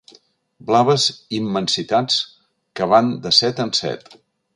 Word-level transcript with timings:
Blaves 0.69 1.03
immensitats 1.39 2.17
que 2.79 2.87
van 2.95 3.13
de 3.27 3.33
set 3.41 3.63
en 3.67 3.75
set. 3.81 4.11